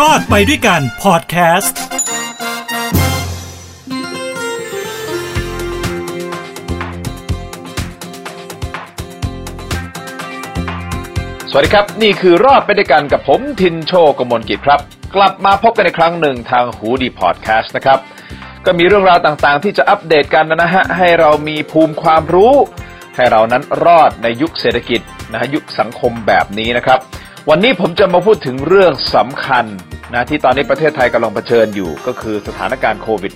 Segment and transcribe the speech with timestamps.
[0.10, 1.78] อดไปด้วยกันพอดแคสต์
[11.50, 14.80] สวัสดีครับ นี่คือรอดไปด้วยกันกับผมทินโชกมลกิจครับ
[15.14, 17.98] กลับมาพบกันในครั้งหนึ่งทางหูดีพอดแคสต์นะครับ
[18.64, 22.54] ก็มีเรื่องราวต่างๆ ที่จะอัปเดตกันนะฮะ ให้เรามีภูมิความรู้
[23.16, 25.00] ให้เรานั้นรอดในยุคเศรษฐกิจ
[25.32, 27.00] นะฮะยุคสังคมแบบนี้นะครับ
[27.50, 29.64] วันนี้ผมจะมาพูดถึงเรื่องสำคัญ
[30.12, 33.32] นะที่ตอนนี้ประเทศไทยกำลังเผชิญอยู่ก็คือสถานการณ์โควิด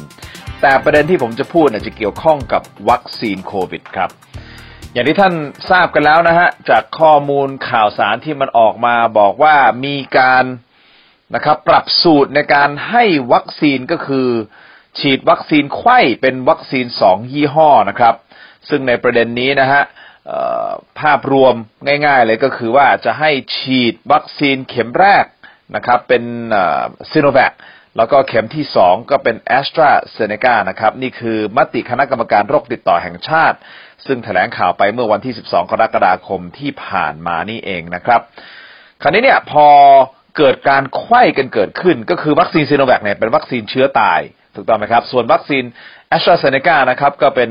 [0.00, 4.10] -19 แต่ประเด็นที่ผมจะพูดจะเกี่ยวข้องกับวัคซีนโควิดครับ
[4.92, 5.34] อย่างที่ท่าน
[5.70, 10.44] ทราบกันแล้วนะฮะจากข้อมูลข่าวสารที่มันออกมาบอกว่ามีการ
[11.34, 14.28] นะครับปรับสูตรในการให้วัคซีนก็คือ
[14.98, 18.14] ฉีดวัคซีนไข้เป็นวัคซีนสองยี่ห้อนะครับ
[18.68, 19.82] ซึ่งในประเด็นนี้นะฮะ
[21.00, 21.54] ภาพรวม
[22.06, 25.24] ง่าย ๆ เลยก็คือว่าจะให้ฉีดวัคซีนเข็มแรก
[25.76, 26.22] นะครับเป็น
[27.10, 27.52] ซีโนแวค
[27.96, 33.56] แล้วก็เข็มที่สองก็เป็นแอสตราเซเนกานะครับ นี่คือมติคณะกรรมการโรคติดต่อแห่งชาติ
[34.06, 38.20] ซึ่งแถลงข่าวไปเมื่อวันที่ 12 กรกฎาคมที่ผ่านมานี่เองนะครับ
[39.02, 39.66] คราวนี้เนี่ยพอ
[40.36, 44.20] เกิดการไข้กันเกิดขึ้น ก็คือวัคซีนซีโนแวคเนี่ยเป็นวัคซีนเชื้อตาย
[44.54, 45.64] ถูกต้องไหมครับ ส่วนวัคซีน
[46.08, 47.50] แอสตราเซเนกานะครับก็เป็น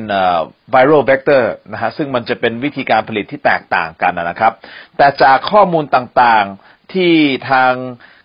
[0.71, 4.53] viral vector นะฮะซึ่งมันจะเป็นวิธีการผลิตที่แตกต่างกันนะครับ
[4.97, 7.13] แต่จากข้อมูลต่างๆที่
[7.49, 7.73] ทาง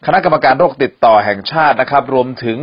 [0.07, 2.59] คณะกรรมการโรคติดต่อแห่งชาตินะครับ รวมถึง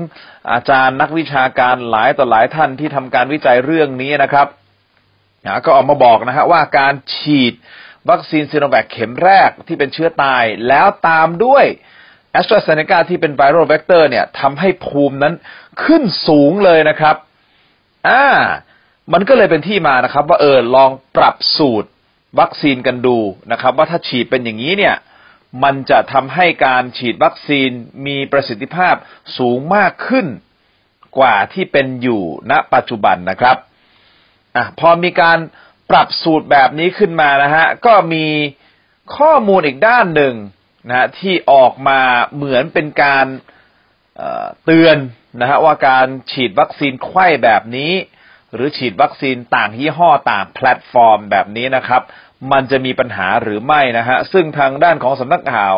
[0.52, 4.48] อาจารย์นักวิชาการหลายต่อหลายท่านที่ทำการวิจัยเรื่องนี้นะครับ
[5.66, 7.54] ก็ออกมาบอกนะฮะว่าการฉีด
[8.10, 11.66] วัคซีนซิโนแวคเข็มแรกที่เป็นเชื้อตายแล้วตามด้วย
[12.34, 15.34] แอสตราเซเนกาที่เป็น viral vector เนี่ยทำให้ภูมินั้น
[15.84, 17.16] ขึ้นสูงเลยนะครับ
[18.08, 18.26] อ่า
[19.14, 21.90] มันก็เลยเป็นที่มานะครับว่าเออลองปรับสูตร
[22.40, 23.18] วัคซีนกันดู
[23.52, 24.96] นะครับ ว่าถ้าฉีดเป็นอย่างนี้เนี่ย
[25.64, 27.70] มันจะทำให้การฉีดวัคซีน
[28.08, 28.96] มีประสิทธิภาพ
[29.38, 30.28] สูงมากขึ้น
[31.18, 33.58] กว่าที่เป็นอยู่ณปัจจุบันนะครับ
[34.56, 35.38] อะพอมีการ
[35.90, 38.26] ปรับสูตรแบบนี้ขึ้นมานะฮะก็มี
[39.18, 40.34] ข้อมูลอีกด้านหนึ่ง
[40.90, 42.00] นะที่ออกมา
[42.36, 43.26] เหมือนเป็นการ
[44.66, 44.98] เตือน
[45.40, 47.94] นะฮะว่าการฉีดวัคซีนไขว้แบบนี้
[48.54, 52.02] หรือฉีดวัคซีนต่างยี่ห้อต่างแพลตฟอร์มแบบนี้นะครับ
[52.52, 55.76] มันจะมีปัญหาหรือไม่นะฮะซึ่งทางด้านของสำนักข่าว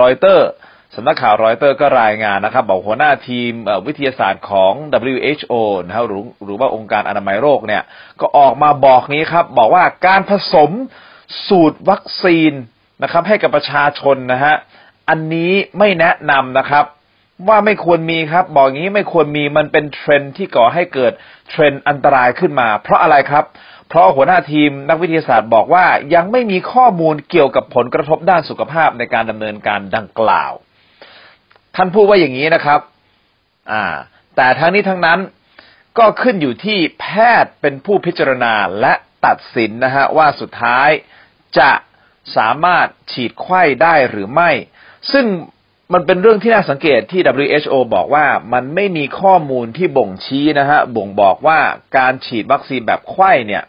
[0.00, 0.48] รอยเตอร์
[0.96, 3.52] สำนักข่าวรอยเตอร์ก็รายงานนะครับ บอกหัวหน้าทีม
[3.86, 4.72] วิทยาศาสตร์ของ
[5.10, 5.54] WHO
[5.86, 7.82] นะครับหรือหรือว่าองค์การอนามัยโลกเนี่ย
[8.20, 10.70] ก็ออกมาบอกนี้ครับ บอกว่าการผสม
[11.48, 12.52] สูตรวัคซีน
[13.02, 14.54] นะครับ ให้กับประชาชนนะฮะ
[15.08, 16.84] อันนี้ไม่แนะนำนะครับ
[17.48, 21.12] ว่าไม่ควรมีครับ บอกอย่างนี้ไม่ควรมีมันเป็นเทรนด์ที่ก่อให้เกิด
[21.50, 23.44] เทรนด์อันตรายขึ้นมา เพราะอะไรครับ
[23.88, 25.84] เพราะหัวหน้าทีมนักวิทยาศาสตร์บอกว่า
[26.14, 30.52] ยังไม่มีข้อมูลเกี่ยวกับผลกระทบด้านสุขภาพในการดำเนินการดังกล่าว
[31.76, 32.80] ท่านพูดว่าอย่างนี้นะครับ
[33.72, 33.84] อ่า
[34.36, 35.18] แต่ทั้งนี้ทั้งนั้น
[35.98, 37.06] ก็ขึ้นอยู่ที่แพ
[37.42, 38.92] ทย์เป็นผู้พิจารณาและ
[39.26, 40.88] ตัดสินนะฮะว่าสุดท้าย
[41.58, 41.70] จะ
[42.36, 44.50] สามารถฉีดไข้ได้หรือไม่
[45.12, 45.26] ซึ่ง
[45.92, 51.58] มันเป็นเรื่องที่น่าสังเกตที่ WHO บอกว่ามันไม่มีข้อมูลที่บ่งชี้นะฮะบ่งบอกว่า
[51.98, 53.64] การฉีดวัคซีนแบบไข้เนี่ย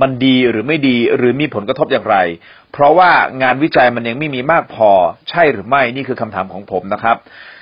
[0.00, 2.16] มันดีหรือไม่ดีหรือมีผลกระทบอย่างไร
[2.72, 3.10] เพราะว่า
[3.42, 4.90] งานวิจัยมันยังไม่มีมากพอ
[5.30, 7.16] ใช่หรือไม่นี่คือคำถามของผมนะครับ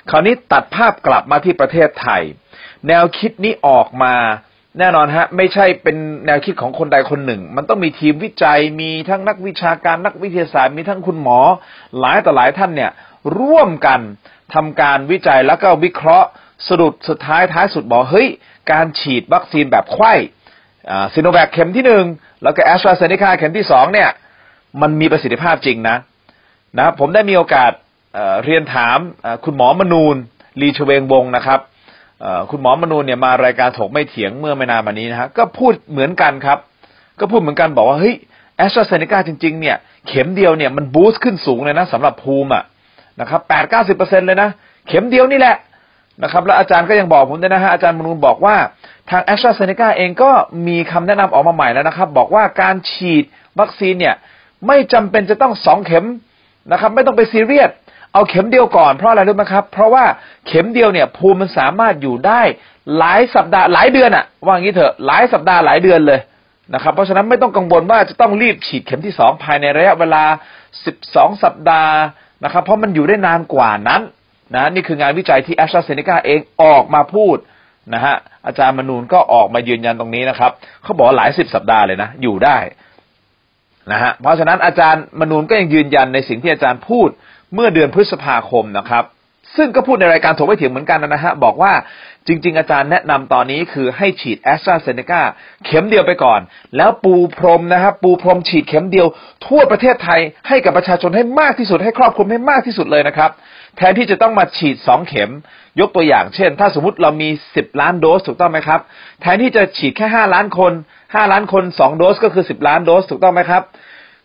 [0.09, 2.23] คราวนี้ตัดภาพกลับมาที่ประเทศไทย
[2.87, 4.15] แนวคิดนี้ออกมา
[4.79, 11.39] แน่นอนฮะ ไม่ใช่เป็นแนวคิดของคนใดคนหนึ่ง มันต้องมีทีมวิจัยมีทั้งนักวิชาการนักวิทยาศาสตร์มีทั้งคุณหมอ
[11.99, 12.91] หลายต่อหลายท่านเนี่ย
[13.39, 13.99] ร่วมกัน
[14.53, 16.27] ทำการวิจัยแล้วก็วิเคราะห์
[16.69, 18.27] สรุปสุดท้ายท้ายสุดบอกเฮ้ย
[18.71, 20.13] การฉีดวัคซีนแบบไข้
[21.13, 22.05] ซีโนแวคเข็มที่หนึ่ง
[22.43, 24.09] แล้วก็แอสตราเซเนกาเข็มที่สองเนี่ย
[24.81, 25.97] มันมีประสิทธิภาพจริงนะ
[26.79, 27.71] นะผมได้มีโอกาส
[28.13, 28.97] เเรียนถาม
[29.45, 30.15] คุณหมอมนูน
[30.61, 31.59] ลีชเวงวงนะครับ
[32.49, 36.57] คุณหมอมนูนเนี่ยมารายการถกไม่เถียงเมื่อไม่นานมานี้นะฮะก็พูดเหมือนกันครับ
[37.19, 38.15] ก็พูดเหมือนกันบอกว่าเฮ้ย
[38.57, 39.75] แอสตราเซเนกาจริง ๆ เนี่ย
[40.07, 42.63] เข็มเดียวเนี่ยมันบูสต์ขึ้นสูงเลยนะสำหรับภูมิอะ
[43.19, 44.49] นะครับแปดเก้าสิบเปอร์เซ็นเลยนะ
[44.87, 45.55] เข็มเดียวนี่แหละ
[46.23, 48.55] นะครับ แล้วอาจารย์ก็ยังบอกผมด้วยนะฮะอาจารย์มนูนบอกว่า
[49.09, 50.31] ทางแอสตราเซเนกาเองก็
[50.67, 53.23] มีคำแนะนำออกมาใหม่แล้วนะครับ บอกว่าการฉีด
[53.59, 54.15] วัคซีนเนี่ย
[54.67, 56.05] ไม่จำเป็นจะต้องสองเข็ม
[56.71, 57.69] นะครับ ไม่ต้องไปซีเรียส
[58.15, 60.05] เอาเข็มเดียวก่อนเพราะอะไรรู้ไหมครับ เพราะว่า
[60.47, 62.41] เข็มเดียวเนี่ย ภูมิมันสามารถอยู่ได้
[62.97, 66.19] หลายสัปดาห์หลายเดือนอะว่างี้เถอะหลายสัปดาห์หลายเดือนเลย
[66.73, 70.23] นะครับ เพราะฉะนั้นไม่ต้องกังวลว่าจะต้องรีบฉีดเข็มที่สองภายในระยะเวลา
[70.85, 71.95] สิบสองสัปดาห์
[72.43, 74.01] นะครับ เพราะมันอยู่ได้นานกว่านั้น
[74.55, 77.37] นะนี่คืองานวิจัยที่แอสตราเซเนกาเองออกมาพูด
[77.93, 78.15] นะฮะ
[78.45, 80.51] อาจารย์มนูนก็ออกมายืนยันตรงนี้นะครับ
[80.83, 82.57] เขาบอกหลายสิบสัปดาห์เลยนะ อยู่ได้
[83.91, 87.09] นะฮะเพราะฉะนั้นอาจารย์มนูนก็ยังยืนยันในสิ่งที่อาจารย์พูด
[87.53, 89.03] เมื่อเดือนพฤษภาคมนะครับ
[89.55, 91.73] ซึ่งก็พูดในรายการถกไม่เถียงเหมือนกันนะฮะบอกว่า
[92.27, 95.21] จริง ๆ อาจารย์แนะนำตอนนี้คือให้ฉีดแอสตราเซเนกา
[95.65, 96.39] เข็มเดียวไปก่อน
[96.77, 99.07] แล้วปูพรมนะครับปูพรมฉีดเข็มเดียว
[99.47, 103.31] ทั่วประเทศไทยให้กับประชาชนให้มากที่สุดให้ครอบคลุมให้มากที่สุดเลยนะครับ
[103.77, 105.31] แทนที่จะต้องมาฉีดสองเข็ม
[105.79, 108.79] ยกตัวอย่างเช่น ถ้าสมมติเรามีสิบล้านโดสถูกต้องไหมครับ
[109.21, 110.73] แทนที่จะฉีดแค่ห้าล้านคน
[111.13, 113.63] ห้าล้านคนสองโดสก็คือสิบล้านโดสถูกต้องไหมครับ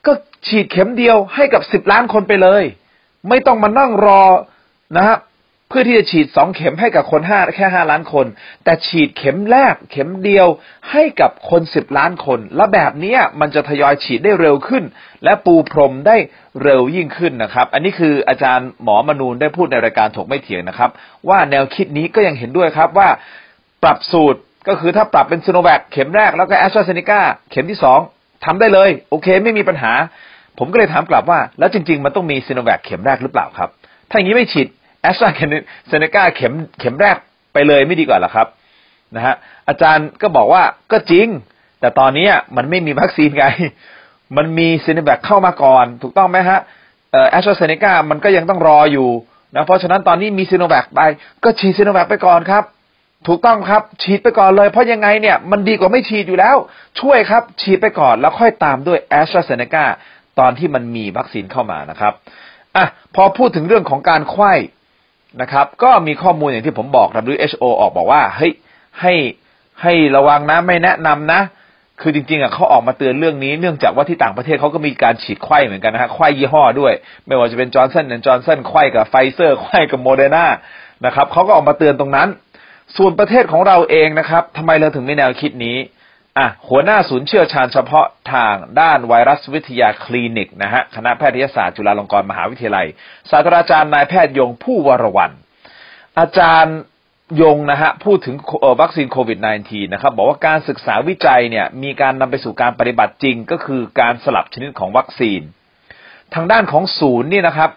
[0.07, 0.13] ก็
[0.49, 2.65] ฉีดเข็มเดียวให้กับสิบล้านคนไปเลย
[3.29, 4.23] ไม่ต้องมานั่งรอ
[4.97, 5.19] นะครับ
[5.69, 8.27] เพื่อที่จะฉีดสองเข็มให้กับคนห้าแค่ห้าล้านคน
[8.65, 10.47] แต่ฉีดเข็มแรกเข็มเดียว
[10.91, 14.85] ให้กับคนสิบล้านคน และแบบนี้มันจะทยอยฉีดได้เร็วขึ้น
[15.25, 16.17] และปูพรมได้
[16.63, 20.91] เร็วยิ่งขึ้นนะครับ อันนี้คืออาจารย์หมอมนูนได้พูดในรายการถกไม่เถียงนะครับ
[21.29, 23.09] ว่าแนวคิดนี้ก็ยังเห็นด้วยครับว่า
[23.83, 27.21] ปรับสูตรก็คือถ้าปรับเป็นซีโนแวคเข็มแรกแล้วก็แอสตราเซเนกา
[27.51, 28.01] เข็มที่สอง
[28.45, 29.93] ทำได้เลย โอเค ไม่มีปัญหา
[30.63, 33.69] ผมก็เลยถามกลับว่า แล้วจริง ๆ มันต้องมีซีโนแวคเข็มแรกหรือเปล่าครับ
[34.11, 34.67] ถ้าอย่างนี้ไม่ฉีด
[35.03, 35.29] แอสตรา
[35.89, 37.17] เซเนกาเข็มเข็มแรก
[37.53, 38.47] ไปเลยไม่ดีกว่าหรอครับ
[39.15, 39.35] นะฮะ
[39.69, 40.63] อาจารย์ก็บอกว่า
[40.93, 41.27] ก็จริง
[41.81, 43.45] แต่ตอนนี้มันไม่มีวัคซีนไง
[44.37, 46.59] มันมีซีโนแวคเข้ามาก่อน ถูกต้องไหมฮะ
[47.31, 49.09] แอสตราเซเนกามันก็ยังต้องรออยู่
[49.55, 51.01] นะเพราะฉะนั้นตอนนี้มีซีโนแวคไป
[51.45, 52.65] ก็ฉีดซีโนแวคไปก่อนครับ
[53.29, 56.57] ถูกต้องครับฉีดไปก่อนเลย เพราะยังไงเนี่ยมันดีกว่าไม่ฉีดอยู่แล้ว
[57.01, 59.85] ช่วยครับ ฉีดไปก่อนแล้วค่อยตามด้วยแอสตราเซเนกา
[60.39, 62.13] ตอนที่มันมีวัคซีนเข้ามานะครับ
[62.77, 64.53] อะพอพูดถึงเรื่องของการไขว้
[65.43, 68.53] นะครับ ก็มีข้อมูลอย่างที่ผมบอก WHO ออกบอกว่าเฮ้ย
[69.01, 69.15] ให้
[69.83, 71.41] ให้ระวังนะไม่แนะนำนะ
[72.01, 76.93] คือจริงๆอะเขาออกมาเตือนเรื่องนี้เนื่องจากว่าที่ต่างประเทศเขาก็มีการฉีดไขว้เหมือนกันนะฮะไขว้ยี่ห้อด้วย
[77.27, 80.47] ไม่ว่าจะเป็นจอห์นสันแอนด์จอห์นสันไขว้กับไฟเซอร์ไขว้กับโมเดอร์นา
[81.07, 82.29] นะครับเขาก็ออกมาเตือนตรงนั้น
[82.97, 85.77] ส่วนประเทศของเราเองนะครับทำไมเราถึงมีแนวคิดนี้
[86.39, 92.87] อะหัวหน้าศูนย์เชี่ยวชาญเฉพาะทางด้านไวรัสวิทยาคลินิกนะฮะคณะแพทยศาสตร์จุฬาลงกรณ์มหาวิทยาลัย
[93.31, 95.33] ศาสตราจารย์นายแพทย์ยง ภู่วรวรรณ
[96.19, 96.77] อาจารย์
[97.43, 98.35] ยงนะฮะพูดถึง
[98.81, 105.41] วัคซีนโควิด -19 นะครับบอกว่าการศึกษาวิจัยเนี่ยมีการนำไปสู่การปฏิบัติจริง ก็คือการสลับชนิดของวัคซีน
[106.35, 107.71] ทางด้านของศูนย์นี่นะครับ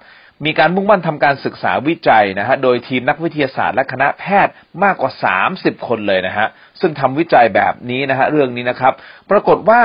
[0.45, 4.53] มีการมุ่งมั่นทำการศึกษาวิจัยนะฮะโดยทีมนักวิทยาศาสตร์และคณะแพทย์
[4.83, 5.11] มากกว่า
[5.49, 6.47] 30 คนเลยนะฮะ
[6.81, 8.93] ซึ่งทำวิจัยแบบนี้นะฮะเรื่องนี้นะครับ
[9.29, 9.81] ปรากฏว่า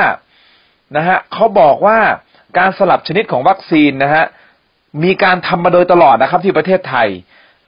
[0.97, 1.99] นะฮะเขาบอกว่า
[2.59, 4.25] การสลับชนิดของวัคซีนนะฮะ
[5.05, 7.09] มีการทำมาโดยตลอดนะครับที่ประเทศไทย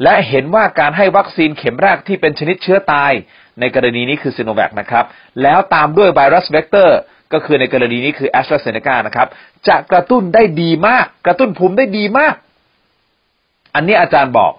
[0.02, 3.12] และเห็นว่าการให้วัคซีนเข็มแรกที่เป็นชนิดเชื้อตาย
[3.60, 5.04] ในกรณีนี้คือซีโนแวคนะครับ
[5.42, 6.98] แล้วตามด้วยไวรัสเวกเตอร์
[7.32, 9.28] ก็คือในกรณีนี้คือแอสตราเซเนกานะครับ
[9.68, 12.34] จะกระตุ้นได้ดีมาก กระตุ้นภูมิได้ดีมาก
[13.74, 14.52] อันนี้อาจารย์บอก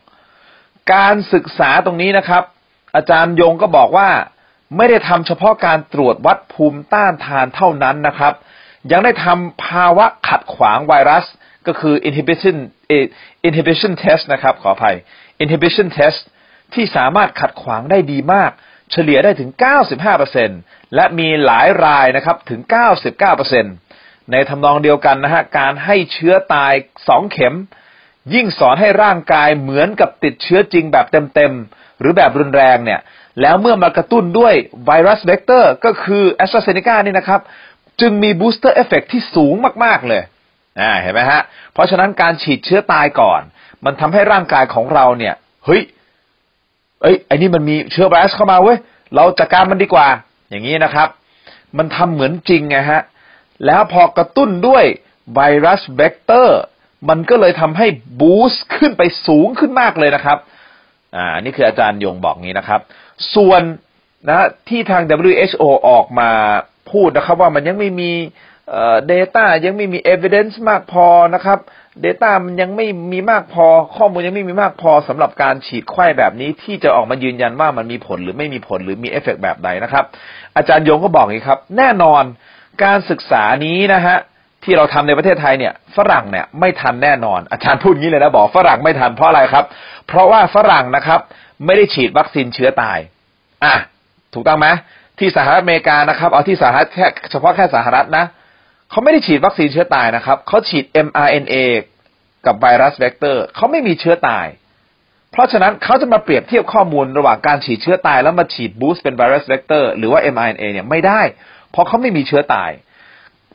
[0.94, 2.44] การศึกษาตรงนี้นะครับ
[2.96, 4.10] อาจารย์ยงก็บอกว่า
[4.78, 8.34] ไม่ได้ทำเฉพาะการตรวจวัดภูมิต้านทานเท่านั้นนะครับ
[8.92, 11.25] ยังได้ทำภาวะขัดขวางไวรัส
[11.68, 12.58] ก็คือ inhibition
[13.48, 14.96] inhibition test นะครับ ขออภัย
[15.44, 16.19] inhibition test
[16.74, 18.52] ที่สามารถขัดขวางได้ดีมาก
[18.92, 19.50] เฉลี่ยได้ถึง
[20.22, 22.62] 95%และมีหลายรายนะครับถึง
[23.46, 26.74] 99%ในทำนองเดียวกันนะฮะ การให้เชื้อตาย
[27.08, 27.56] 2 เข็ม
[28.33, 33.00] ยิ่งสอนให้ร่างกายเหมือนกับติดเชื้อจริงแบบเต็มๆ หรือแบบรุนแรงเนี่ย
[33.41, 34.53] แล้วเมื่อมากระตุ้นด้วย
[34.85, 37.41] ไวรัสเวกเตอร์ก็คือแอสตราเซเนกานี่นะครับ
[38.01, 39.53] จึงมี booster effect ที่สูง
[39.83, 40.21] มากๆเลย
[40.79, 41.41] อ่าเห็นไหมฮะ
[41.73, 43.41] เพราะฉะนั้นการฉีดเชื้อตายก่อน
[43.85, 45.35] มันทำให้ร่างกายของเราเนี่ย
[45.65, 45.81] เฮ้ย
[47.01, 48.77] เอ้ยไอ้นี่มันมีเชื้อไวรัสเข้ามาเว้ย
[49.15, 50.07] เราจัดการมันดีกว่า
[50.50, 51.07] อย่างนี้นะครับ
[51.77, 53.01] มันทำเหมือนจริงไงฮะ
[53.65, 54.84] แล้วพอกระตุ้นด้วย
[55.34, 56.60] ไวรัสเวกเตอร์
[57.10, 57.88] มันก็เลยทำให้
[58.20, 60.38] boost ขึ้นไปสูงขึ้นมากเลยนะครับ
[61.15, 62.79] อ่า นี่คืออาจารย์ยงบอกงี้นะครับ
[63.36, 63.62] ส่วน
[64.29, 64.39] นะ
[64.70, 66.29] ที่ทาง WHO ออกมา
[66.91, 68.12] พูดนะครับ ว่ามันยังไม่มี
[68.70, 71.05] เอ่อ data ยังไม่มี evidence มากพอ
[71.36, 71.60] นะครับ
[72.05, 73.65] Data มันยังไม่มีมากพอ
[73.96, 80.05] ข้อมูลยังไม่มีมากพอสำหรับการฉีดไข้แบบนี้ ที่จะออกมายืนยันว่ามันมีผลหรือไม่มีผลหรือมีเอฟเฟกแบบใดนะครับ
[80.55, 82.24] อาจารย์ยงก็บอกอย่างนี้ครับ แน่นอน
[82.84, 84.17] การศึกษานี้นะฮะ
[84.63, 89.65] ที่เราทำในประเทศไทยเนี่ย ฝรั่งเนี่ยไม่ทันแน่นอน อาจารย์พูดงี้เลยนะบอกฝรั่งไม่ทันเพราะอะไรครับ
[90.08, 91.20] เพราะว่าฝรั่งนะครับ
[91.65, 92.98] ไม่ได้ฉีดวัคซีนเชื้อตาย
[93.63, 93.75] อะ
[94.34, 94.68] ถูกต้องไหม
[95.20, 98.25] ที่สหรัฐอเมริกานะครับ เอาที่สหรัฐแค่เฉพาะแค่สหรัฐนะ
[98.91, 101.56] เขาไม่ได้ฉีดวัคซีนเชื้อตายนะครับเขาฉีด mRNA
[102.46, 104.46] กับไวรัสเวกเตอร์เขาไม่มีเชื้อตาย
[105.32, 111.22] เพราะฉะนั้นเขาจะมาเปรียบเทียบข้อมูลระหว่างการฉีดเชื้อตายแล้วมาฉีด boost เป็นไวรัสเวกเตอร์หรือว่า mRNA เนี่ยไม่ได้
[111.72, 112.72] เพราะเขาไม่มีเชื้อตาย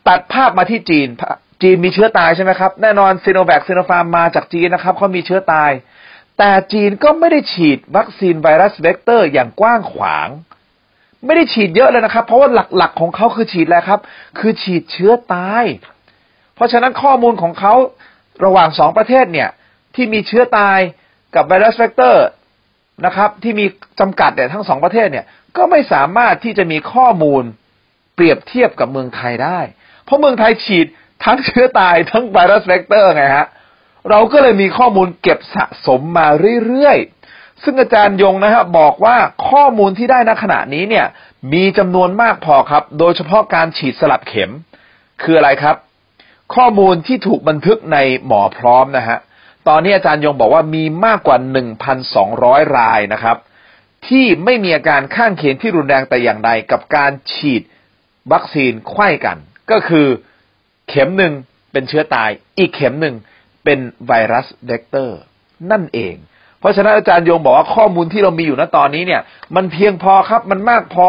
[0.09, 1.09] ตัดภาพมาที่จีน
[1.63, 5.71] จีนมีเชื้อตายใช่ไหมครับ แน่นอนซีโนแวคซีโนฟาร์มมาจากจีนนะครับเขามีเชื้อตาย
[6.39, 10.29] แต่จีนก็ไม่ได้ฉีดวัคซีนไวรัสเวกเตอร์อย่างกว้างขวาง
[11.25, 14.01] ไม่ได้ฉีดเยอะเลยนะครับ เพราะว่าหลักๆของเขาคือฉีดอะไรครับ
[14.39, 15.65] คือฉีดเชื้อตาย
[16.55, 17.75] เพราะฉะนั้นข้อมูลของเขา
[18.45, 19.49] ระหว่างสองประเทศเนี่ย
[19.95, 20.79] ที่มีเชื้อตาย
[21.35, 22.27] กับไวรัสเวกเตอร์
[23.07, 23.67] นะครับ ที่มี
[24.01, 25.25] จำกัดเนี่ยทั้งสองประเทศเนี่ย
[25.57, 27.43] ก็ไม่สามารถที่จะมีข้อมูล
[28.15, 29.61] เปรียบเทียบกับเมืองไทยได้
[30.07, 30.87] เพราะเมืองไทยฉีด
[31.25, 33.47] ทั้งเชื้อตายทั้งไวรัสเวกเตอร์ไงฮะ
[34.11, 36.27] เราก็เลยมีข้อมูลเก็บสะสมมา
[36.67, 39.17] เรื่อยๆ ซึ่งอาจารย์ยงนะฮะบอกว่า
[39.49, 41.07] ข้อมูลที่ได้ณขณะนี้เนี่ย
[41.53, 44.51] มีจำนวนมากพอครับ โดยเฉพาะการฉีดสลับเข็ม
[45.23, 45.77] คืออะไรครับ
[46.55, 49.19] ข้อมูลที่ถูกบันทึกในหมอพร้อมนะฮะ
[49.69, 51.37] ตอนนี้อาจารย์ยงบอกว่ามีมากกว่า
[52.07, 53.37] 1,200 รายนะครับ
[54.07, 57.63] ที่ไม่มีอาการข้างเคียงที่รุนแรงแต่อย่างใดกับการฉีด
[58.33, 59.39] วัคซีนไข้กัน
[59.71, 60.07] ก็คือ
[60.89, 61.33] เข็มหนึ่ง
[61.73, 63.15] เป็นเชื้อตาย อีกเข็มหนึ่ง
[63.65, 65.19] เป็นไวรัสเวกเตอร์
[65.71, 66.15] นั่นเอง
[66.61, 69.23] เพราะฉะนั้นอาจารย์ยงบอกว่าข้อมูลที่เรามีอยู่ณตอนนี้เนี่ย
[69.57, 71.09] มันเพียงพอครับมันมากพอ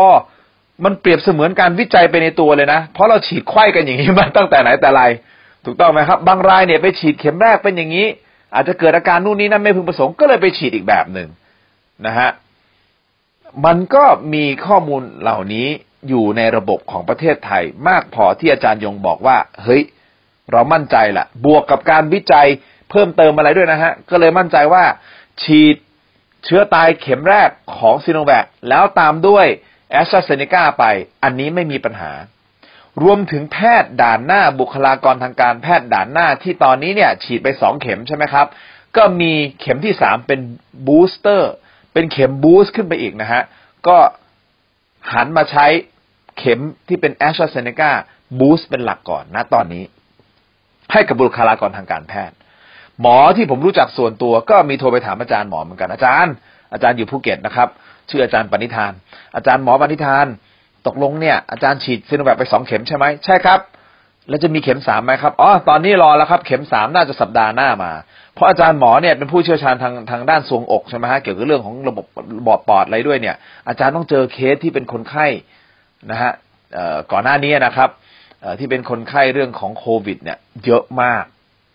[0.85, 5.03] มันเปรียบเสมือนการวิจัยไปในตัวเลยนะ เพราะเราฉีดไข้กันอย่างนี้มาตั้งแต่ไหนแต่ไร
[5.65, 8.07] ถูกต้องไหมครับ บางรายเนี่ยไปฉีดเข็มแรกเป็นอย่างนี้
[8.53, 11.29] อาจจะเกิดอาการนู่นนี่นั่นไม่พึงประสงค์ก็เลยไปฉีดอีกแบบหนึ่ง
[12.05, 12.29] นะฮะ
[13.65, 15.67] มันก็มีข้อมูลเหล่านี้
[16.07, 19.83] อยู่ในระบบของประเทศไทย มากพอที่อาจารย์ยงบอกว่า เฮ้ย
[20.51, 22.47] เรามั่นใจละบวกกับการวิจัย
[22.89, 24.83] เพิ่มเติมอะไรด้วยนะฮะ ก็เลยมั่นใจว่า
[25.43, 25.75] ฉีด
[26.45, 29.45] เชื้อตายเข็มแรกของซีโนแวคแล้วตามด้วย
[29.91, 30.85] แอสตราเซเนกาไป
[31.23, 32.11] อันนี้ไม่มีปัญหา
[33.03, 38.47] รวมถึงแพทย์ด่านหน้าบุคลากรทางการแพทย์ด่านหน้าที่ตอนนี้เนี่ย ฉีดไปสองเข็มใช่ไหมครับ
[38.97, 40.39] ก็มีเข็มที่สามเป็น
[40.87, 41.51] booster
[41.93, 43.43] เป็นเข็ม boost ขึ้นไปอีกนะฮะ
[43.87, 43.97] ก็
[45.13, 45.65] หันมาใช้
[46.37, 47.91] เข็มที่เป็นแอสตราเซเนกา
[48.39, 49.83] boost เป็นหลักก่อนนะตอนนี้
[50.91, 52.35] ให้กับบุคลากรทางการแพทย์
[53.01, 56.33] หมอที่ผมรู้จักส่วนตัวก็มีโทรไปถามอาจารย์หมอเหมือนกันอาจารย์
[56.73, 57.67] อาจารย์อยู่ภูเก็ตนะครับ
[58.09, 58.93] ชื่ออาจารย์ปณิธาน
[59.35, 60.25] อาจารย์หมอปณิธาน
[60.87, 63.59] ตกลงเนี่ยอาจารย์ฉีดซีโนแวคไปสองเข็มใช่ไหมใช่ครับ
[64.29, 67.91] แล้วจะมีเข็มสามไหมครับ อ๋อ ตอนนี้รอแล้วครับ เข็มสามน่าจะสัปดาห์หน้ามา
[68.33, 72.05] เพราะอาจารย์หมอเนี่ยเป็นผู้เชี่ยวชาญทางทางด้านทรวงอกใช่ไหมฮะ เกี่ยวกับเรื่องของระบบ
[72.39, 73.35] ระบบปอดอะไรด้วยเนี่ย
[73.67, 75.27] อาจารย์ต้องเจอเคสที่เป็นคนไข้
[76.11, 76.31] นะฮะ
[77.11, 77.89] ก่อนหน้านี้นะครับ
[78.59, 81.23] ที่เป็นคนไข้เรื่องของโควิด เนี่ยเยอะมาก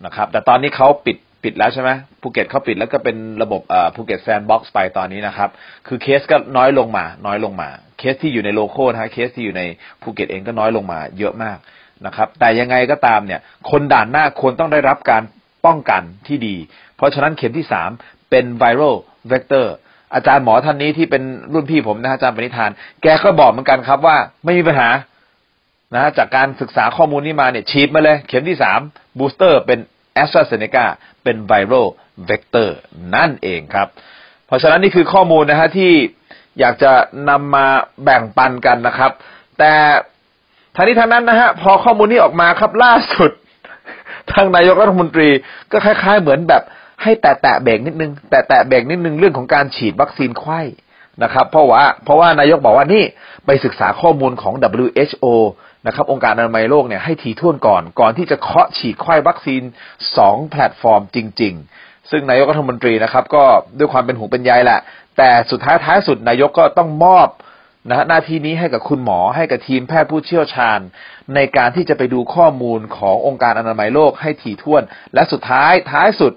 [0.06, 1.90] นะครับ แต่ตอนนี้เขาปิดปิดแล้วใช่ไหม
[2.22, 3.60] ภูเก็ตเขาปิดแล้วก็เป็นระบบ
[3.94, 5.50] ภูเก็ตแซนด์บ็อกซ์ไปตอนนี้นะครับ
[5.86, 7.68] คือเคสก็น้อยลงมา น้อยลงมา
[7.98, 9.62] เคสที่อยู่ใน local นะฮะ เคสที่อยู่ใน
[10.02, 11.58] ภูเก็ตเองก็น้อยลงมา เยอะมาก
[12.06, 13.40] นะครับ แต่ยังไงก็ตามเนี่ย
[13.70, 15.22] คนด่านหน้าควรต้องได้รับการ
[15.66, 16.56] ป้องกันที่ดี
[16.96, 17.90] เพราะฉะนั้นเข็มที่สาม
[18.30, 19.74] เป็น viral vector
[20.14, 22.70] อาจารย์หมอท่านนี้ที่เป็นรุ่นพี่ผมนะอาจารย์ปณิธาน
[23.02, 24.88] แกก็บอกเหมือนกันครับว่าไม่มีปัญหา
[25.94, 28.80] นะจากการศึกษาข้อมูลนี้มาเนี่ยฉีดมาเลย เข็มที่สาม
[29.18, 29.78] booster เป็น
[30.14, 30.86] แอสตราเซเนกา
[31.22, 32.76] เป็น viral vector
[33.14, 33.88] นั่นเองครับ
[34.46, 35.92] เพราะฉะนั้นนี่คือข้อมูลนะฮะที่
[36.60, 36.92] อยากจะ
[37.30, 37.66] นำมา
[38.04, 39.12] แบ่งปันกันนะครับ
[39.58, 39.72] แต่
[40.76, 43.30] ทางนี้ทางนั้นนะฮะพอข้อมูลนี้ออกมาครับล่าสุด
[44.32, 45.28] ทางนายกรัฐมนตรี
[45.72, 46.62] ก็คล้าย ๆ เหมือนแบบ
[47.02, 50.60] ให้แตะแตะเบรกนิดนึง แตะแตะเบรกนิดนึงเรื่องของการฉีดวัคซีนไข้
[51.22, 53.04] นะครับ เพราะว่าเพราะว่านายกบอกว่านี่
[53.46, 55.26] ไปศึกษาข้อมูลของ WHO
[55.86, 59.62] นะครับองค์การอนามัยโลกเนี่ยให้ทีท่วนก่อนก่อนที่จะเคาะฉีดไข้วัคซีน
[60.16, 63.44] สองแพลตฟอร์มจริง ๆ ซึ่งนายกรัฐมนตรีนะครับ ก็
[63.78, 64.80] ด้วยความเป็นห่วงเป็นใยแหละ
[65.18, 67.28] แต่สุดท้ายท้ายสุดนายกก็ต้องมอบ
[67.88, 70.80] นะฮะหน้าที่นี้ให้กับคุณหมอให้กับทีมแพทย์ผู้เชี่ยวชาญ
[71.34, 74.82] ในการที่จะไปดูข้อมูลขององค์การอนามัยโลกให้ถี่ถ้วน
[75.14, 76.32] และสุดท้ายท้ายสุด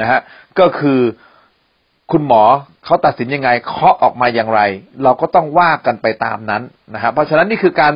[0.00, 0.20] นะฮะ
[0.58, 1.00] ก็คือ
[2.12, 2.42] คุณหมอ
[2.84, 4.60] เขาตัดสินยังไงเคาะออกมาอย่างไร
[5.02, 6.62] เราก็ต้องว่ากันไปตามนั้น
[6.94, 7.92] นะครับเพราะฉะนั้นนี่คือการ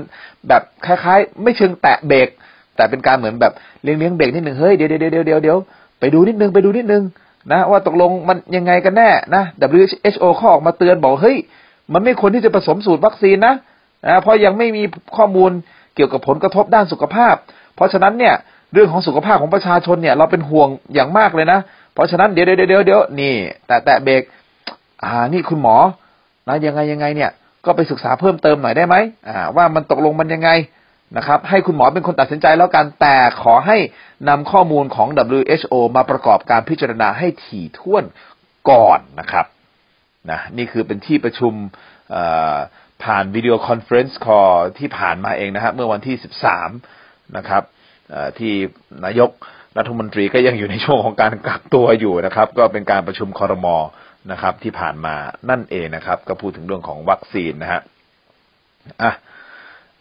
[0.49, 2.28] แบบคล้ายๆ ไม่เชิงแตะเบรก
[2.76, 3.52] แต่เป็นการเหมือนแบบ
[3.83, 5.59] เลี้ยงเลี้ยงเบรกนิดหนึ่งเฮ้ยเดี๋ยวเดี๋ยวเดี๋ยวเดี๋ยวเดี๋ยว
[6.00, 7.02] ไปดูนิดนึงไปดูนิดนึง
[7.52, 9.42] นะว่าตกลงมันยังไงกันแน่นะ
[9.80, 11.38] WHO ข้อออกมาเตือนบอกเฮ้ย
[11.92, 13.54] มันไม่ควรที่จะผสมสูตรวัคซีนนะ
[14.06, 14.82] นะเพราะยังไม่มี
[15.16, 15.50] ข้อมูล
[15.94, 17.35] เกี่ยวกับผลกระทบด้านสุขภาพ
[17.76, 18.35] เพราะฉะนั้นเนี่ย
[18.73, 21.61] เรื่องของสุขภาพของประชาชนเนี่ย เราเป็นห่วงอย่างมากเลยนะ
[21.94, 23.35] เพราะฉะนั้นเดี๋ยวเดี๋ยวเดี๋ยวเดี๋ยวนี่
[23.66, 24.23] แต่แต่เบรก
[25.04, 25.76] อ่านี่คุณหมอ
[26.49, 27.30] นะยังไงยังไงเนี่ย
[27.64, 28.97] ก็ไปศึกษาเพิ่มเติมหน่อยได้ไหม
[29.28, 30.50] อ่า ว่ามันตกลงมันยังไง
[31.16, 33.76] นะครับ ให้คุณหมอเป็นคนตัดสินใจแล้วกันแต่ขอให้
[34.28, 38.04] นำข้อมูลของ WHO มาประกอบการพิจารณาให้ถี่ถ้วน
[38.70, 39.47] ก่อนนะครับ
[40.30, 41.52] นะนี่คือเป็นที่ประชุม
[43.04, 44.66] ผ่าน video conference ครม.
[44.78, 46.16] ที่ผ่านมาเองนะครับเมื่อวันที่
[46.74, 47.62] 13 นะครับ
[48.38, 48.52] ที่
[49.04, 49.30] นายก
[49.78, 53.76] รัฐมนตรีก็ยังอยู่ในช่วงของการกักตัวอยู่นะครับ ก็เป็นการประชุมคอรมอ
[54.32, 55.14] นะครับ ที่ผ่านมา
[55.50, 57.80] นั่นเองนะครับ ก็พูดถึงเรื่องของวัคซีนนะฮะ
[59.02, 59.12] อะ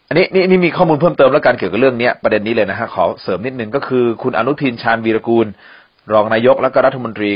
[0.07, 5.47] อันนี้นี่นี่มีข้อมูลเพิ่มเติมแล้วกันเกี่ยวกับเรื่องนี้ประเด็นนี้เลยนะฮะขอเสริมนิดนึงก็คือ คุณอนุทินชาญวีรกูล
[6.13, 7.29] รองนายกและก็รัฐมนตรี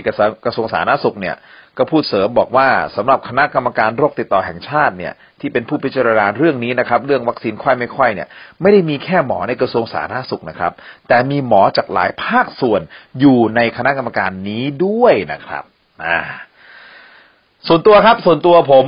[0.46, 1.36] กระทรวงสาธารณสุขเนี่ย
[1.78, 8.28] ก็พูดเสริมบอกว่าสำหรับคณะกรรมการโรคติดต่อแห่งชาติเนี่ยที่เป็นผู้พิจารณาเรื่องนี้นะครับ เรื่องวัคซีนไข้ไม่ไข้เนี่ย
[8.62, 10.72] ไม่ได้มีแค่หมอในกระทรวงสาธารณสุขนะครับ
[11.08, 12.82] แต่มีหมอจากหลายภาคส่วน
[13.20, 15.64] อยู่ในคณะกรรมการนี้ด้วยนะครับ
[16.06, 16.20] อ่า
[17.68, 18.86] ส่วนตัวครับส่วนตัวผม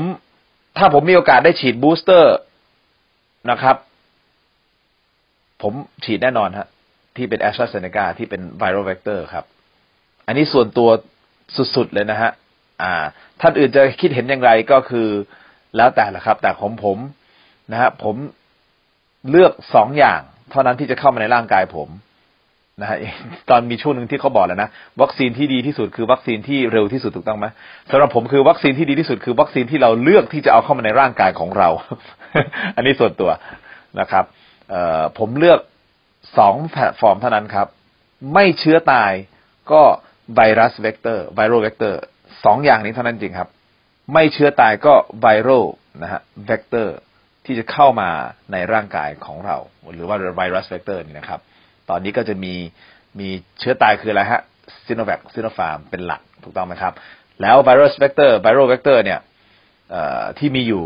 [0.77, 2.35] ถ้าผมมีโอกาสได้ฉีด booster
[3.51, 3.75] นะครับ
[5.61, 5.73] ผม
[6.05, 6.67] ฉีดแน่นอนฮะ
[7.15, 9.45] ที่เป็นแอสตราเซเนกาที่เป็น viral vector ครับ
[10.27, 10.89] อันนี้ส่วนตัว
[11.75, 12.31] สุดๆเลยนะฮะ
[12.82, 12.94] อ่า
[13.41, 15.08] ท่านอื่นจะคิดเห็นอย่างไรก็คือ
[15.77, 16.98] แล้วแต่ละครับ แต่ของผม
[17.72, 18.15] นะฮะผม
[19.29, 21.89] เลือกสองอย่าง เท่านั้นที่จะเข้ามาในร่างกายผม
[22.82, 22.98] นะฮะ
[23.50, 24.70] ตอนมีช่วงหนึ่งที่เขาบอกแล้วนะ
[25.01, 27.46] วัคซีนที่ดีที่สุดคือวัคซีนที่เร็วที่สุดถูกต้องไหม
[27.91, 31.70] สำหรับผมคือวัคซีนที่ดีที่สุดคือวัคซีนที่เราเลือกที่จะเอาเข้ามาในร่างกายของเรา
[32.75, 33.32] อันนี้ส่วนตัว
[34.00, 34.25] นะครับ
[34.70, 35.60] เอ่อผมเลือก
[36.38, 37.67] สองแพลตฟอร์มเท่านั้นครับ
[38.34, 39.12] ไม่เชื้อตาย
[39.72, 39.82] ก็
[40.36, 42.00] ไวรัส vector viral vector
[42.45, 43.49] สองอย่างนี้เท่านั้นจริงครับ
[44.13, 45.65] ไม่เชื้อตายก็ viral
[46.01, 46.97] นะฮะเวกเตอร์
[47.45, 48.09] ที่จะเข้ามา
[48.51, 49.57] ในร่างกายของเรา
[49.93, 51.39] หรือว่าไวรัสเวกเตอร์นี่นะครับ
[51.89, 52.53] ตอนนี้ก็จะมี
[53.19, 53.27] มี
[53.59, 54.41] เชื้อตายคืออะไรฮะ
[54.85, 56.93] ซิโนแวคซิโนฟาร์มเป็นหลักถูกต้องไหมครับ
[57.41, 59.19] แล้วไวรัส vector viral vector เนี่ย
[60.39, 60.83] ที่มีอยู่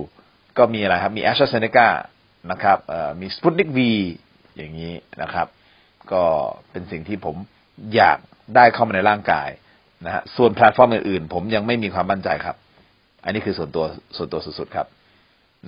[0.57, 1.87] ก็มีอะไรครับ มีแอสตราเซเนกา
[2.51, 2.77] นะครับ
[3.21, 3.91] มีสปุตนิกวี
[4.55, 5.47] อย่างนี้นะครับ
[6.11, 6.23] ก็
[6.71, 7.35] เป็นสิ่งที่ผม
[7.95, 8.19] อยาก
[8.55, 9.49] ได้เข้ามาในร่างกาย
[10.05, 12.55] นะฮะส่วนแพลตฟอร์มอื่นๆ ผมยังไม่มีความมั่นใจครับ
[13.23, 13.85] อันนี้คือส่วนตัว
[14.17, 14.87] ส่วนตัวสุดๆครับ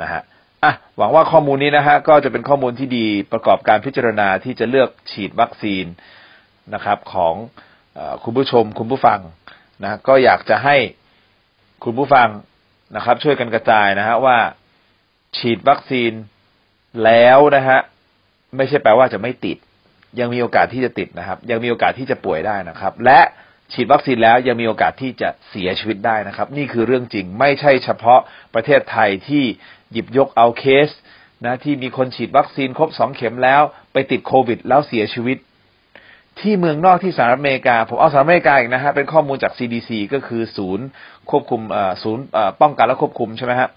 [0.02, 0.22] นะฮะ
[0.64, 5.86] อะหวังว่าข้อมูลนี้นะฮะก็จะเป็นข้อมูลที่ดีประกอบการพิจารณาที่จะเลือกฉีดวัคซีน
[6.74, 7.34] นะครับ ของ
[7.98, 9.20] อคุณผู้ชมคุณผู้ฟัง
[9.84, 10.76] นะก็อยากจะให้
[11.84, 12.28] คุณผู้ฟัง
[12.96, 14.38] นะครับ ช่วยกันกระจายนะฮะว่า
[15.38, 16.12] ฉีดวัคซีน
[17.04, 17.80] แล้วนะฮะ
[18.58, 19.58] ไม่ใช่แปลว่าจะไม่ติด
[20.20, 23.20] ยังมีโอกาสที่จะติดนะครับ ยังมีโอกาสที่จะป่วยได้นะครับ และ
[23.74, 28.20] ฉีดวัคซีนแล้วยังมีโอกาสที่จะเสียชีวิตได้นะครับ นี่คือเรื่องจริงไม่ใช่เฉพาะ
[28.54, 29.44] ประเทศไทยที่
[29.92, 30.90] หยิบยกเอาเคส
[31.46, 33.62] นะที่มีคนฉีดวัคซีนครบสองเข็มแล้ว
[33.94, 35.38] ไปติดโควิด แล้วเสียชีวิต
[36.40, 40.86] ที่เมืองนอกที่สหรัฐอเมริกา ผมเอาสหรัฐอเมริกาอีกนะฮะเป็นข้อมูลจาก CDC ก็คือศูนย์
[41.30, 41.62] ควบคุม
[42.04, 42.24] ศูนย์
[42.62, 43.70] ป้องกันและควบคุมใช่ไหมฮะ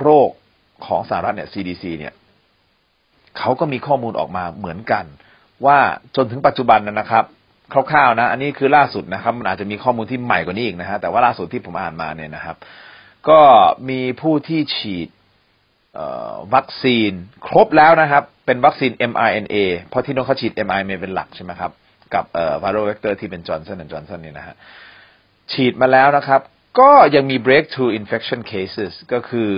[0.00, 0.28] โรค
[0.86, 2.12] ของสหรัฐเนี่ย CDC เนี่ย
[3.38, 5.04] เขาก็มีข้อมูลออกมาเหมือนกัน
[5.66, 5.78] ว่า
[6.16, 7.24] จนถึงปัจจุบันนะครับ
[7.72, 12.56] คร่าวๆนะ อันนี้คือล่าสุดนะครับ มันอาจจะมีข้อมูลที่ใหม่กว่านี้อีกนะฮะ แต่ว่าล่าสุดที่ผมอ่านมาเนี่ยนะครับ
[13.28, 13.40] ก็
[13.88, 15.08] มีผู้ที่ฉีด
[16.54, 17.12] วัคซีน
[17.46, 19.56] ครบแล้วนะครับ เป็นวัคซีน mRNA
[19.88, 21.72] เพราะที่น้องเขาฉีด mRNA เป็นหลักใช่ไหมครับ
[22.14, 24.54] กับเอ่อ viral vector ที่เป็นจอร์นสันและจอร์นสันนี่นะฮะ
[25.52, 26.40] ฉีดมาแล้วนะครับ
[26.80, 29.50] ก็ยังมี breakthrough infection cases ก็คือ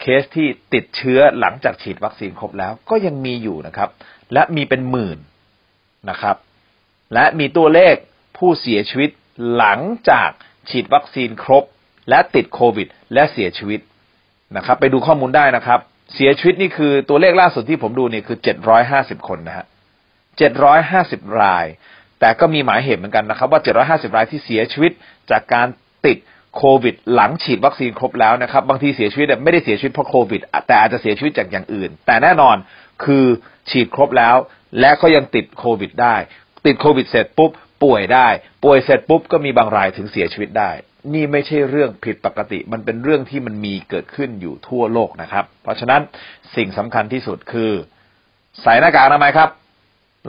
[0.00, 3.88] เคสที่ติดเชื้อหลังจากฉีดวัคซีนครบแล้ว ก็ยังมีอยู่นะครับ
[4.32, 5.18] และมีเป็นหมื่น
[6.10, 6.36] นะครับ
[7.14, 7.94] และมีตัวเลข
[8.36, 9.10] ผู้เสียชีวิต
[9.56, 10.30] หลังจาก
[10.70, 11.64] ฉีดวัคซีนครบ
[12.08, 13.80] และติดโควิด และเสียชีวิต
[14.56, 15.80] นะครับ ไปดูข้อมูลได้นะครับ
[16.14, 19.66] เสียชีวิตนี่คือตัวเลขล่าสุดที่ผมดูนี่คือเจ็ดร้อยห้าสิบคนนะฮะ
[20.38, 21.66] เจ็ดร้อยห้าสิบราย
[22.20, 24.92] แต่ก็มีหมายเหตุเหมือนกันนะครับ ว่าเจ็ดร้อยห้าสิบรายที่เสียชีวิต
[25.30, 25.66] จากการ
[26.06, 26.18] ติด
[26.56, 32.56] โควิด หลังฉีดวัคซีนครบแล้วนะครับ บางทีเสียชีวิตไม่ได้เสียชีวิตเพราะโควิด แต่อาจจะเสียชีวิตจากอย่างอื่น แต่แน่นอน
[33.04, 33.24] คือ
[33.70, 34.36] ฉีดครบแล้ว
[34.80, 36.16] และก็ยังติดโควิดได้
[36.66, 37.50] ติดโควิดเสร็จปุ๊บ
[37.84, 38.28] ป่วยได้
[38.64, 40.70] ป่วยเสร็จปุ๊บก็มีบางรายถึงเสียชีวิตได้
[41.14, 46.00] นี่ไม่ใช่เรื่องผิดปกติ มันเป็นเรื่องที่มันมีเกิดขึ้นอยู่ทั่วโลกนะครับ เพราะฉะนั้น
[46.56, 47.72] สิ่งสำคัญที่สุดคือ
[48.62, 49.48] ใส่หน้ากากอนามัยครับ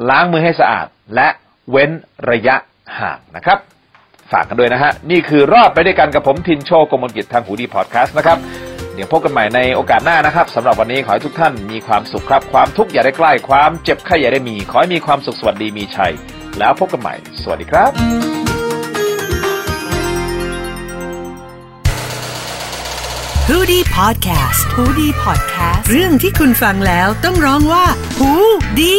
[0.09, 1.27] ล้างมือให้สะอาดและ
[1.71, 1.91] เว้น
[2.31, 2.55] ระยะ
[2.99, 3.59] ห่างนะครับ
[4.31, 8.37] ฝากกันด้วยนะฮะ นี่คือรอดไปด้วยกันกับผมทินโชคกมลกิจทางหูดีพอดแคสต์นะครับ
[8.95, 16.13] เดี๋ยวพบกันใหม่ในโอกาสหน้านะครับสำหรับวันนี้ขอให้ทุกท่านมีความสุขครับ ความทุกข์อย่าได้ใกล้ความเจ็บไข้อย่าได้มี ขอให้มีความสุขสวัสดีมีชัย
[16.59, 17.91] แล้วพบกันใหม่ สวัสดีครับ
[23.49, 27.85] ฮูดี้พอดแคสต์ฮูดี้พอดแคสต์เรื่องที่คุณฟังแล้วต้องร้องว่า
[28.17, 28.31] หู
[28.79, 28.97] ดี